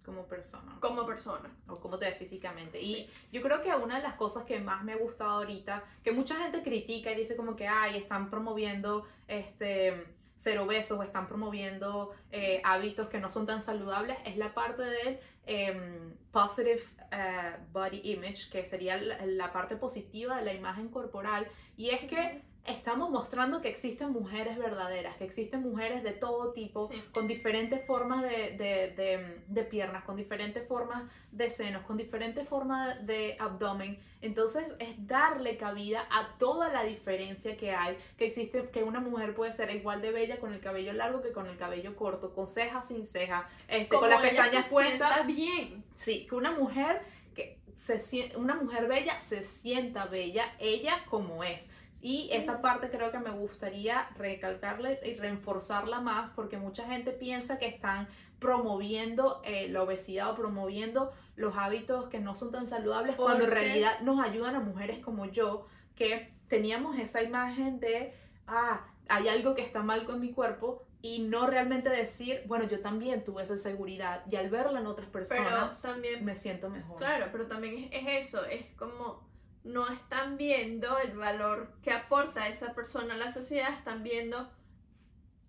[0.03, 0.77] como persona.
[0.79, 1.49] Como persona.
[1.67, 2.81] O cómo te ves físicamente.
[2.81, 6.11] Y yo creo que una de las cosas que más me ha gustado ahorita, que
[6.11, 10.05] mucha gente critica y dice como que, ay, están promoviendo este
[10.35, 14.81] ser obesos o están promoviendo eh, hábitos que no son tan saludables, es la parte
[14.81, 16.81] del em, positive
[17.11, 21.47] eh, body image, que sería la, la, parte positiva de la imagen corporal.
[21.77, 26.89] Y es que estamos mostrando que existen mujeres verdaderas, que existen mujeres de todo tipo,
[27.11, 33.99] con diferentes formas de, piernas, con diferentes formas de senos, con diferentes formas de abdomen.
[34.21, 39.33] Entonces es darle cabida a toda la diferencia que hay, que existe, que una mujer
[39.33, 42.45] puede ser igual de bella con el cabello largo que con el cabello corto, con
[42.45, 45.25] cejas sin cejas, este, con las pestañas puestas.
[45.25, 45.83] bien.
[45.95, 47.01] Sí, que una mujer
[47.33, 53.11] que se una mujer bella se sienta bella ella como es y esa parte creo
[53.11, 58.07] que me gustaría recalcarla y reforzarla más porque mucha gente piensa que están
[58.39, 63.51] promoviendo eh, la obesidad o promoviendo los hábitos que no son tan saludables cuando en
[63.51, 68.15] realidad nos ayudan a mujeres como yo que teníamos esa imagen de,
[68.47, 72.79] ah, hay algo que está mal con mi cuerpo y no realmente decir, bueno, yo
[72.79, 76.97] también tuve esa seguridad y al verla en otras personas también, me siento mejor.
[76.97, 79.21] Claro, pero también es eso, es como
[79.63, 84.49] no están viendo el valor que aporta esa persona a la sociedad, están viendo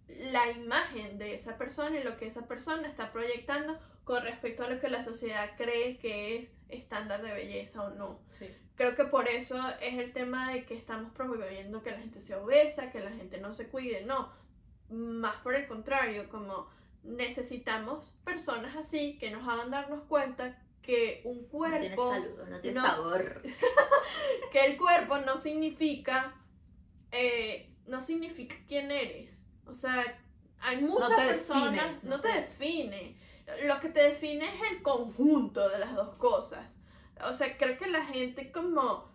[0.09, 4.69] la imagen de esa persona y lo que esa persona está proyectando con respecto a
[4.69, 8.21] lo que la sociedad cree que es estándar de belleza o no.
[8.75, 12.39] Creo que por eso es el tema de que estamos promoviendo que la gente sea
[12.39, 14.33] obesa, que la gente no se cuide, no.
[14.89, 16.69] Más por el contrario, como
[17.03, 22.15] necesitamos personas así que nos hagan darnos cuenta que un cuerpo...
[22.49, 23.43] No tiene sabor.
[24.53, 26.35] que el cuerpo no significa...
[27.11, 29.47] Eh, no significa quién eres.
[29.67, 30.19] O sea,
[30.61, 32.03] hay muchas personas...
[32.03, 33.17] no, te, define.
[33.65, 36.77] Lo que te define es el conjunto de las dos cosas.
[37.25, 39.11] O sea, creo que la gente como...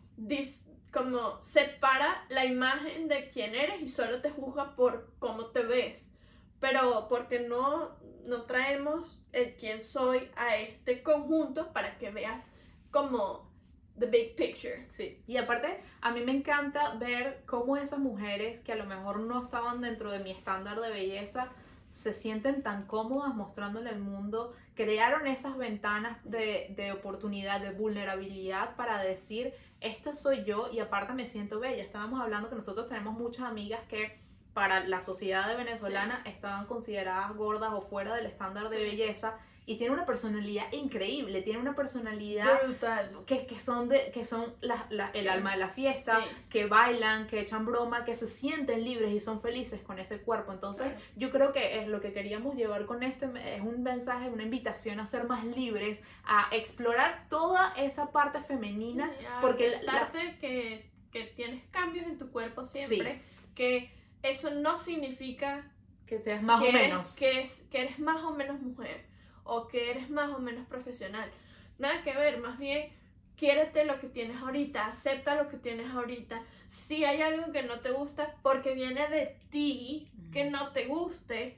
[0.92, 6.17] como separa la imagen de quién eres y solo te juzga por cómo te ves
[6.60, 12.46] pero porque no, no traemos el quién soy a este conjunto para que veas
[12.92, 13.52] como
[14.00, 14.86] the big picture.
[14.90, 19.20] Sí, y aparte a mí me encanta ver cómo esas mujeres que a lo mejor
[19.20, 21.52] no estaban dentro de mi estándar de belleza
[21.98, 28.76] se sienten tan cómodas mostrándole al mundo, crearon esas ventanas de, de oportunidad, de vulnerabilidad
[28.76, 31.82] para decir, esta soy yo y aparte me siento bella.
[31.82, 34.20] Estábamos hablando que nosotros tenemos muchas amigas que
[34.58, 39.94] para la sociedad venezolana estaban consideradas gordas o fuera del estándar de belleza y tiene
[39.94, 43.12] una personalidad increíble, tiene una personalidad Brutal.
[43.28, 46.30] que, que son, de, que son la- la- el alma de la fiesta, Sí.
[46.50, 50.52] que bailan, que echan broma, que se sienten libres y son felices con ese cuerpo.
[50.54, 51.02] Entonces, Claro.
[51.18, 55.00] yo creo que es lo que queríamos llevar con esto, es un mensaje, una invitación
[55.00, 61.24] a ser más libres, a explorar toda esa parte femenina, Sí, porque la- que, que
[61.36, 63.22] tienes cambios en tu cuerpo siempre,
[63.54, 63.96] que
[64.30, 65.72] eso no significa
[66.06, 67.16] que seas más que o eres- menos.
[67.18, 69.06] que, es, que eres más o menos mujer
[69.44, 71.30] o que eres más o menos profesional.
[71.78, 72.92] Nada que ver, más bien
[73.36, 76.44] quiérete lo que tienes ahorita, acepta lo que tienes ahorita.
[76.68, 81.58] Si hay algo que no te gusta porque viene de ti, que no te guste,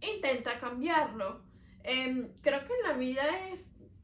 [0.00, 1.42] intenta cambiarlo.
[1.84, 3.60] Em, creo que en la vida es,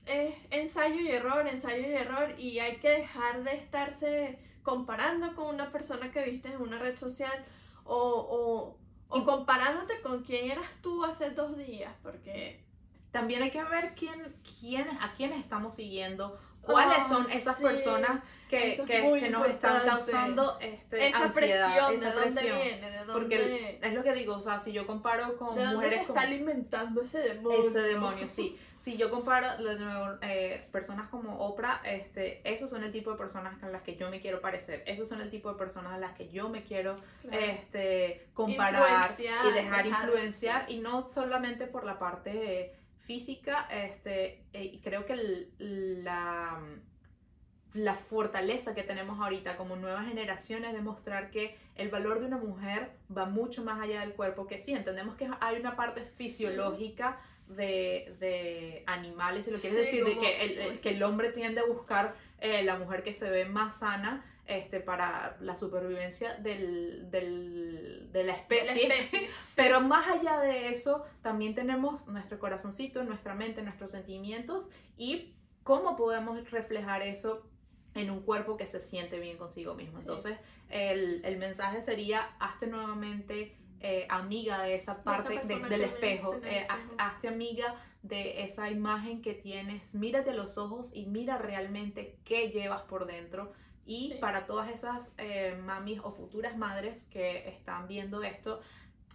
[0.06, 5.52] es ensayo y error, ensayo y error, y hay que dejar de estarse comparando con
[5.52, 7.44] una persona que viste en una red social
[7.84, 8.76] o,
[9.08, 12.62] o, o comparándote con quién eras tú hace dos días, porque
[13.10, 17.62] También hay que ver quién, quién, a quiénes estamos siguiendo, cuáles Ah, son esas sí.
[17.62, 22.58] personas que, es que- nos están causando este, esa ansiedad, presión, esa ¿de dónde presión.
[22.62, 22.90] viene?
[22.90, 25.76] ¿De dónde, Porque es lo que digo, o sea, si yo comparo con ¿de dónde
[25.76, 27.60] mujeres se como está alimentando ese demonio?
[27.68, 28.58] ese demonio, sí.
[28.78, 33.16] Si yo comparo de nuevo, eh, personas como Oprah, este, esos son el tipo de
[33.16, 35.98] personas con las que yo me quiero parecer, esos son el tipo de personas a
[35.98, 37.38] las que yo me quiero Claro.
[37.44, 42.72] este, comparar Influenciar, y dejar, dejar, influenciar y no solamente por la parte eh,
[43.06, 46.60] física, este, eh, y creo que el- la,
[47.74, 52.36] la fortaleza que tenemos ahorita como nueva generación es demostrar que el valor de una
[52.38, 57.18] mujer va mucho más allá del cuerpo, que sí, entendemos que hay una parte fisiológica
[57.48, 61.32] de, de animales, si lo quieres Sí, decir, de que el, el- que el hombre
[61.32, 66.34] tiende a buscar eh, la mujer que se ve más sana este, para la supervivencia
[66.34, 68.82] del, del- de la De la especie.
[68.86, 69.52] especie, sí.
[69.56, 75.96] Pero más allá de eso, también tenemos nuestro corazoncito, nuestra mente, nuestros sentimientos y cómo
[75.96, 77.46] podemos reflejar eso
[77.94, 79.98] en un cuerpo que se siente bien consigo mismo.
[79.98, 80.00] Sí.
[80.00, 80.38] Entonces,
[80.70, 86.34] el, el mensaje sería, hazte nuevamente eh, amiga de esa parte de- persona del espejo,
[86.34, 86.94] el eh, espejo.
[86.98, 92.48] hazte amiga de esa imagen que tienes, mírate a los ojos y mira realmente qué
[92.48, 93.52] llevas por dentro.
[93.84, 94.18] Y Sí.
[94.20, 98.60] para todas esas eh, mamis o futuras madres que están viendo esto,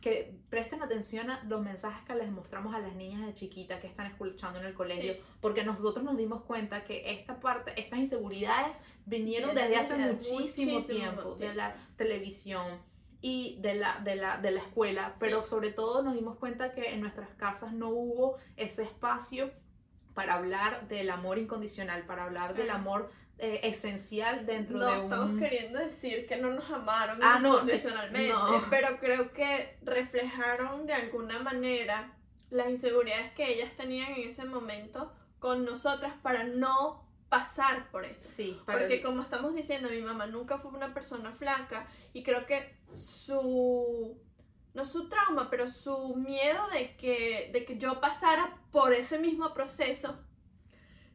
[0.02, 3.88] que presten atención a los mensajes que les mostramos a las niñas de chiquita que
[3.88, 5.22] están escuchando en el colegio, Sí.
[5.42, 11.00] porque nosotros nos dimos cuenta que esta parte, estas inseguridades vinieron desde hace muchísimo, muchísimo
[11.00, 11.56] tiempo, de tiempo.
[11.58, 12.80] la televisión
[13.22, 16.94] y de la, de la, de la escuela, pero sobre todo nos dimos cuenta que
[16.94, 19.50] en nuestras casas no hubo ese espacio
[20.14, 25.30] para hablar del amor incondicional, para hablar del amor eh, esencial dentro no de estamos
[25.32, 25.40] un...
[25.40, 28.64] queriendo decir que no nos amaron Ah, no, incondicionalmente, no.
[28.70, 32.14] pero creo que reflejaron de alguna manera
[32.50, 38.28] las inseguridades que ellas tenían en ese momento con nosotras para no pasar por eso.
[38.28, 42.76] Sí, Porque como estamos diciendo, mi mamá nunca fue una persona flaca y creo que
[42.96, 44.18] su
[44.74, 49.54] no su trauma, pero su miedo de que, de que yo pasara por ese mismo
[49.54, 50.16] proceso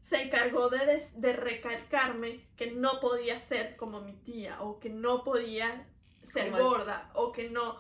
[0.03, 5.25] se encargó de, de recalcarme que no podía ser como mi tía o que no
[5.25, 5.87] podía
[6.23, 6.59] ser es.
[6.59, 7.77] gorda o que no...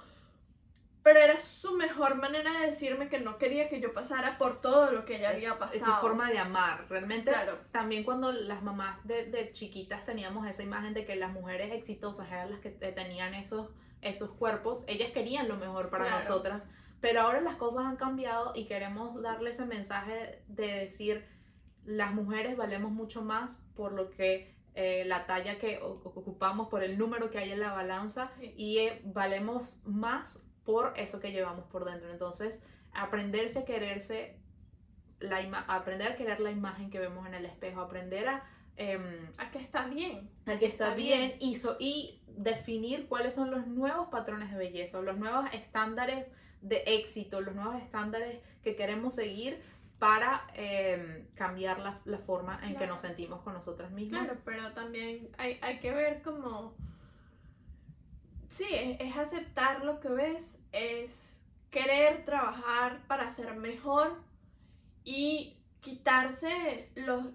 [1.02, 4.92] Pero era su mejor manera de decirme que no quería que yo pasara por todo
[4.92, 5.72] lo que ella había pasado.
[5.72, 6.87] es su forma de amar.
[6.88, 7.58] Realmente, Claro.
[7.72, 12.30] también cuando las mamás de, de chiquitas teníamos esa imagen de que las mujeres exitosas
[12.30, 13.68] eran las que te- tenían esos,
[14.00, 16.20] esos cuerpos, ellas querían lo mejor para Claro.
[16.22, 16.62] nosotras.
[17.00, 21.26] Pero ahora las cosas han cambiado y queremos darle ese mensaje de decir,
[21.85, 26.97] las mujeres valemos mucho más por lo que eh, la talla que ocupamos, por el
[26.97, 28.55] número que hay en la balanza Sí.
[28.57, 32.11] y eh, valemos más por eso que llevamos por dentro.
[32.11, 32.62] Entonces,
[32.95, 34.38] aprenderse a quererse,
[35.21, 38.45] la aprender a querer la imagen que vemos en el espejo, aprender a,
[38.77, 39.03] em,
[39.38, 40.31] A que está bien.
[40.47, 41.37] a que está, Está bien, bien.
[41.40, 46.83] Y, so- y definir cuáles son los nuevos patrones de belleza, los nuevos estándares de
[46.87, 49.61] éxito, los nuevos estándares que queremos seguir
[50.03, 52.95] para em, cambiar la, la forma en que Claro.
[52.95, 54.25] nos sentimos con nosotras mismas.
[54.27, 56.75] Claro, pero también hay, hay que ver como...
[58.49, 64.21] Sí, es, es aceptar lo que ves, es querer trabajar para ser mejor
[65.05, 67.27] y quitarse los,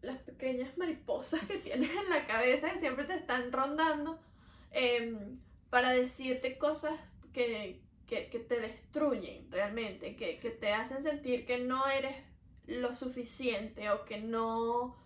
[0.00, 4.18] las pequeñas mariposas que tienes en la cabeza que siempre te están rondando
[4.70, 6.98] em, para decirte cosas
[7.34, 12.16] que, que, que te destruyen realmente, que, que te hacen sentir que no eres
[12.66, 14.96] lo suficiente o que no,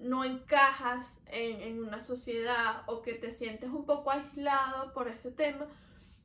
[0.00, 5.30] no encajas en, en una sociedad o que te sientes un poco aislado por ese
[5.30, 5.66] tema,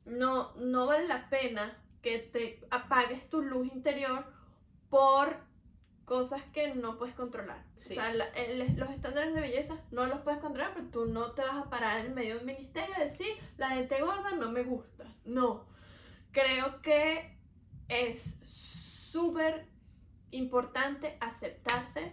[0.04, 4.24] no, no vale la pena que te apagues tu luz interior
[4.90, 5.38] por
[6.04, 7.64] cosas que no puedes controlar.
[7.76, 7.94] Sí.
[7.94, 11.32] O sea, la- el- los estándares de belleza no los puedes controlar, pero tú no
[11.32, 14.50] te vas a parar en medio de un ministerio y decir, la gente gorda no
[14.52, 15.06] me gusta.
[15.24, 15.64] No.
[16.34, 17.38] Creo que
[17.88, 19.66] es súper
[20.32, 22.12] importante aceptarse,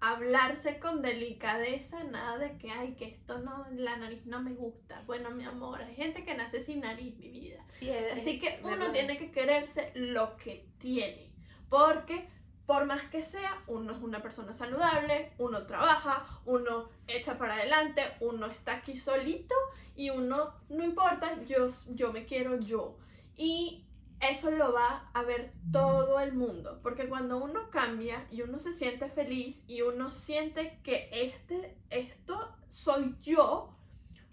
[0.00, 5.02] hablarse con delicadeza, nada de que, ay, que esto no, la nariz no me gusta.
[5.06, 7.64] Bueno, mi amor, hay gente que nace sin nariz, mi vida.
[7.68, 11.32] Sí, es- Así que uno tiene que quererse lo que tiene.
[11.70, 12.28] Porque
[12.66, 18.02] por más que sea, uno es una persona saludable, uno trabaja, uno echa para adelante,
[18.20, 19.54] uno está aquí solito
[19.96, 22.98] y uno, no importa, yo, yo me quiero yo.
[23.36, 23.84] Y
[24.20, 26.80] eso lo va a ver todo el mundo.
[26.82, 32.56] Porque cuando uno cambia y uno se siente feliz y uno siente que este, esto
[32.68, 33.76] soy yo,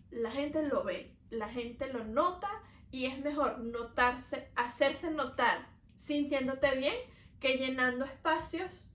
[0.09, 2.49] la gente lo ve, la gente lo nota
[2.91, 6.95] y es mejor notarse, hacerse notar sintiéndote bien
[7.39, 8.91] que llenando espacios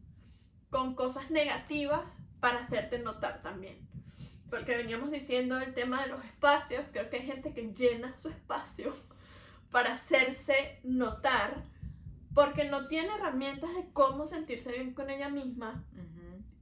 [0.71, 2.05] con cosas negativas
[2.41, 3.87] para hacerte notar también.
[4.51, 8.29] Porque veníamos diciendo el tema de los espacios, creo que hay gente que llena su
[8.29, 8.95] espacio
[9.71, 11.65] para hacerse notar
[12.35, 15.85] porque no tiene herramientas de cómo sentirse bien con ella misma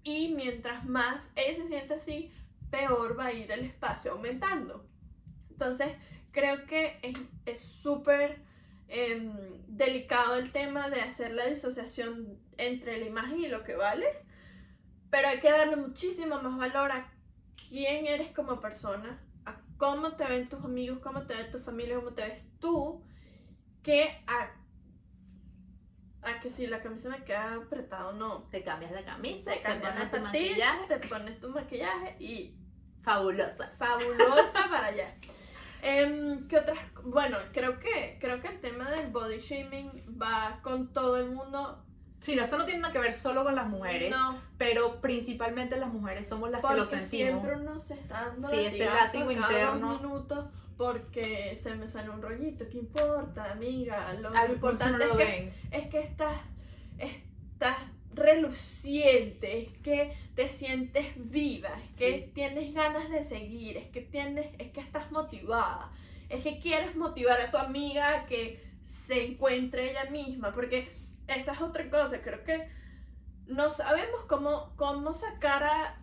[0.03, 2.31] y mientras más ella se siente así,
[2.71, 4.87] peor va a ir el espacio aumentando.
[5.51, 5.93] Entonces,
[6.33, 6.99] creo que
[7.47, 8.43] es- súper
[8.89, 9.33] em,
[9.67, 14.27] delicado el tema de hacer la disociación entre la imagen y lo que vales,
[15.11, 17.11] pero hay que darle muchísimo más valor a
[17.69, 19.19] quién eres como persona,
[19.77, 23.05] cómo te ven tus amigos, cómo te ve tu familia, cómo te ves tú,
[23.83, 24.51] que a,
[26.23, 28.45] a que si la camisa me queda apretada o no.
[28.51, 30.87] Te cambias la camisa, Te te, cambias pones la tu patilla, maquillaje.
[30.89, 32.57] te pones tu maquillaje y
[33.03, 33.73] Fabulosa.
[33.79, 35.15] fabulosa para allá.
[35.83, 36.79] Em, ¿Qué otras?
[37.05, 41.84] Bueno, creo que, creo que el tema del body shaming va con todo el mundo.
[42.25, 45.77] Sí, no, esto no tiene nada que ver solo con las mujeres, No, pero principalmente
[45.77, 47.11] las mujeres somos las que lo porque sentimos.
[47.43, 49.99] siempre uno se está dando Sí, ese látigo interno.
[49.99, 50.47] minutos
[50.79, 52.65] porque se me sale un rollito.
[52.71, 54.15] ¿Qué importa, amiga?
[54.15, 56.37] Lo, no importante lo es que es que estás,
[56.99, 57.77] estás
[58.15, 62.31] reluciente, es que te sientes viva, es que Sí.
[62.35, 65.93] tienes ganas de seguir, es que tienes, es que estás motivada,
[66.29, 70.89] es que quieres motivar a tu amiga a que se encuentre ella misma, porque
[71.29, 72.69] esa es otra cosa, creo que
[73.47, 76.03] no sabemos cómo, cómo sacar a,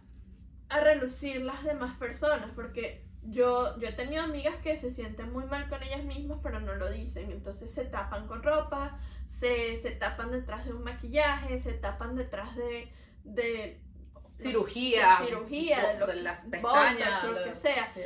[0.70, 5.46] a relucir las demás personas, porque yo, yo he tenido amigas que se sienten muy
[5.46, 9.92] mal con ellas mismas, pero no lo dicen, entonces se tapan con ropa, se, se
[9.92, 12.92] tapan detrás de un maquillaje, se tapan detrás de...
[13.24, 13.82] de
[14.38, 17.94] Cirugía, de cirugía, de lo de que, las pestañas, lo lo- que sea.
[17.94, 18.02] Sí.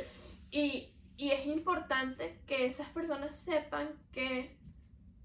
[0.50, 4.55] Y, y es importante que esas personas sepan que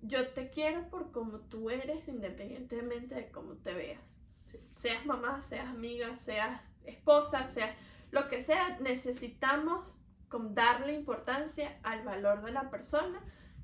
[0.02, 4.02] yo te quiero por como tú eres, independientemente de cómo te veas.
[4.45, 4.60] Sí.
[4.74, 7.76] Seas mamá, seas amiga, seas esposa, seas
[8.12, 13.22] lo que sea, necesitamos con darle importancia al valor de la persona,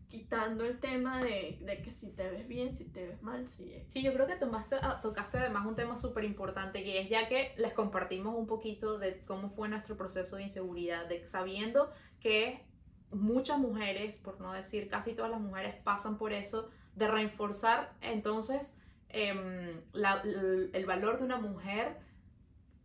[0.10, 3.74] quitando el tema de, de que si te ves bien, si te ves mal, si
[3.88, 7.28] Sí, yo creo que tomaste, ah, tocaste además un tema súper importante que es ya
[7.28, 12.66] que les compartimos un poquito de cómo fue nuestro proceso de inseguridad, de sabiendo que
[13.12, 18.78] muchas mujeres, por no decir casi todas las mujeres, pasan por eso, de reforzar entonces
[19.10, 21.98] em, la- el valor de una mujer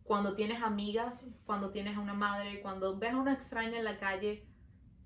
[0.03, 3.97] cuando tienes amigas, cuando tienes a una madre, cuando ves a una extraña en la
[3.99, 4.45] calle,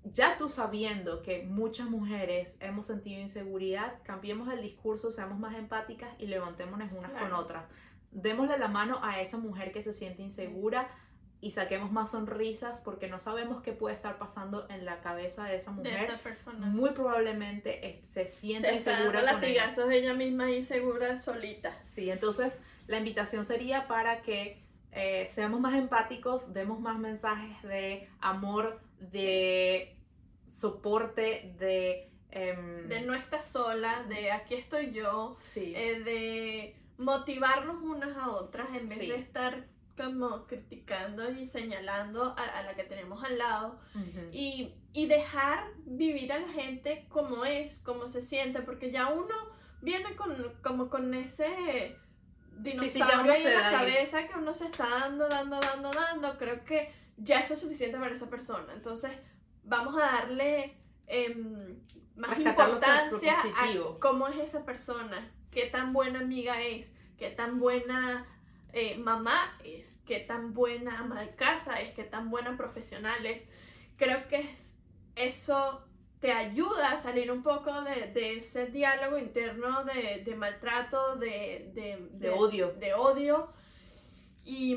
[0.04, 6.10] ya tú sabiendo que muchas mujeres hemos sentido inseguridad, cambiemos el discurso, seamos más empáticas
[6.18, 7.64] y levantémonos unas con otras.
[8.12, 10.88] Démosle la mano a esa mujer que se siente insegura
[11.40, 15.56] y saquemos más sonrisas porque no sabemos qué puede estar pasando en la cabeza de
[15.56, 16.10] esa de mujer.
[16.10, 16.66] esa persona.
[16.66, 19.32] Muy probablemente eh, se siente se está insegura con ella.
[19.64, 21.80] latigazos ella misma insegura solita.
[21.82, 24.62] Sí, entonces la invitación sería para que
[24.92, 29.96] eh, seamos más empáticos, demos más mensajes de amor, de
[30.46, 32.10] soporte, de...
[32.30, 38.30] em, de no estar sola, de aquí estoy yo, sí, eh, de motivarnos unas a
[38.30, 39.06] otras en vez Sí.
[39.08, 39.66] de estar
[39.98, 43.80] como criticando y señalando a, a la que tenemos al lado.
[43.94, 49.08] Ujú, y, y dejar vivir a la gente como es, como se siente, porque ya
[49.08, 49.34] uno
[49.82, 52.00] viene con, como con ese
[52.52, 53.76] dinosaurio sí, ahí se en la da ahí.
[53.76, 57.98] cabeza que uno se está dando, dando, dando, dando, creo que ya eso es suficiente
[57.98, 59.12] para esa persona, entonces
[59.64, 60.76] vamos a darle
[61.06, 61.78] em,
[62.16, 67.58] más Rescatar importancia a cómo es esa persona, qué tan buena amiga es, qué tan
[67.60, 68.26] buena
[68.78, 73.42] eh, mamá es, qué tan buena ama de casa es, qué tan buena profesional es.
[73.96, 74.76] Creo que es-
[75.16, 75.84] eso
[76.20, 81.70] te ayuda a salir un poco de, de ese diálogo interno de, de maltrato, de,
[81.74, 82.72] de, odio.
[82.72, 83.52] de odio.
[84.44, 84.76] Y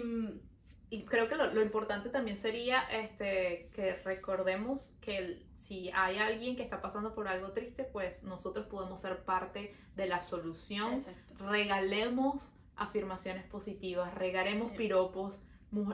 [0.93, 6.17] Y creo que lo, lo importante también sería este, que recordemos que el- si hay
[6.17, 10.93] alguien que está pasando por algo triste, pues nosotros podemos ser parte de la solución.
[10.95, 11.47] exacto.
[11.47, 12.51] Regalemos
[12.81, 14.77] afirmaciones positivas, regalemos Sí.
[14.77, 15.43] piropos.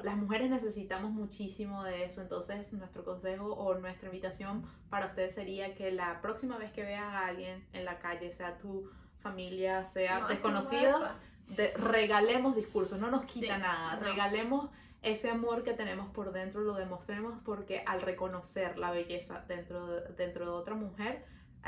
[0.03, 5.75] Las mujeres necesitamos muchísimo de eso, entonces nuestro consejo o nuestra invitación para ustedes sería
[5.75, 10.19] que la próxima vez que veas a alguien en la calle, sea tu familia, sea
[10.21, 11.07] No, desconocidos,
[11.49, 14.01] de- regalemos discursos, no nos quita Sí, nada, no.
[14.01, 14.69] regalemos
[15.03, 20.13] ese amor que tenemos por dentro, lo demostremos porque al reconocer la belleza dentro de,
[20.15, 21.23] dentro de otra mujer,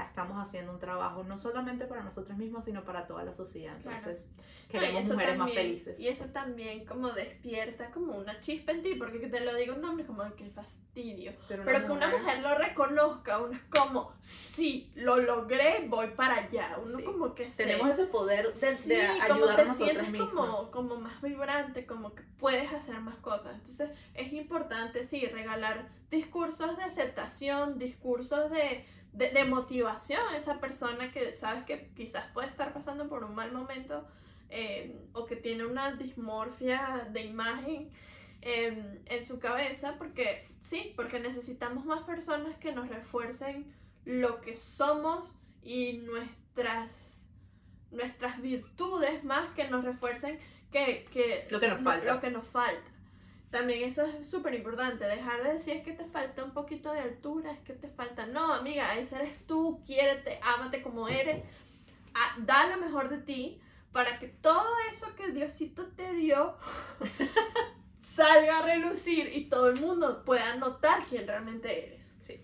[0.06, 3.78] estamos haciendo un trabajo no solamente para nosotros mismos, sino para toda la sociedad.
[3.82, 3.98] Claro.
[3.98, 6.00] Entonces, No, y queremos eso mujeres más también- felices.
[6.00, 9.74] Y eso también como despierta como una chispa en ti, porque que te lo diga
[9.74, 11.34] un hombre como que fastidio.
[11.48, 16.78] Pero que una mujer lo reconozca, uno es como, sí, lo logré, voy para allá.
[16.84, 17.04] Uno Sí.
[17.04, 19.36] como que tenemos ese poder de, sí, de ayudar a
[19.66, 20.30] nosotras sientes mismas.
[20.34, 23.56] como, como más vibrante, como que puedes hacer más cosas.
[23.56, 30.60] Entonces es importante, sí, regalar discursos de aceptación, discursos de, de, de motivación a esa
[30.60, 34.08] persona que sabes que quizás puede estar pasando por un mal momento
[34.50, 37.90] eh, o que tiene una dismorfia de imagen
[38.42, 43.74] eh, en su cabeza, porque sí, porque necesitamos más personas que nos refuercen
[44.06, 47.30] lo que somos y nuestras,
[47.92, 50.40] nuestras virtudes más que nos refuercen
[50.72, 52.14] que, que Lo que nos no- falta.
[52.14, 52.90] Lo que nos falta.
[53.52, 57.00] También eso es súper importante, dejar de decir es que te falta un poquito de
[57.00, 58.28] altura, es que te falta...
[58.28, 61.44] No, amiga, ese eres tú, quiérete, ámate como eres,
[62.14, 63.60] a- da lo mejor de ti
[63.92, 66.58] para que todo eso que Diosito te dio
[67.98, 72.02] salga a relucir y todo el mundo pueda notar quién realmente eres.
[72.18, 72.44] Sí.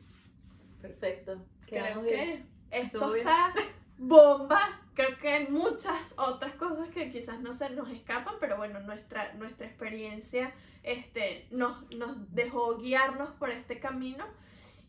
[0.81, 1.45] Perfecto.
[1.67, 2.49] Creo bien.
[2.71, 3.27] que esto bien.
[3.27, 3.53] está
[3.97, 4.81] bomba.
[4.93, 9.33] Creo que hay muchas otras cosas que quizás no se nos escapan, pero bueno, nuestra,
[9.33, 10.53] nuestra experiencia
[10.85, 14.25] este, nos, nos dejó guiarnos por este camino.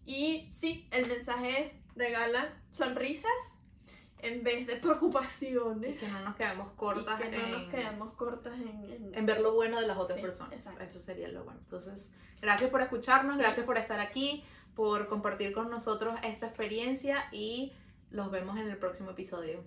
[0.04, 3.32] Y sí, el mensaje es regala sonrisas
[4.20, 5.98] en vez de Y preocupaciones.
[5.98, 9.26] que no nos quedemos cortas y que no en, nos quedemos cortas en, en- en
[9.26, 10.52] ver lo bueno de las otras Sí, personas.
[10.52, 10.84] exacto.
[10.84, 11.58] Eso sería lo bueno.
[11.60, 13.42] Entonces, gracias por escucharnos, Sí.
[13.42, 14.44] gracias por estar aquí,
[14.74, 17.72] por compartir con nosotros esta experiencia y
[18.10, 19.64] los vemos en el próximo episodio.